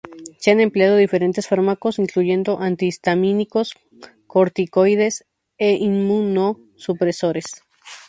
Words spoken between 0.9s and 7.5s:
diferentes fármacos, incluyendo antihistamínicos, corticoides e inmunosupresores.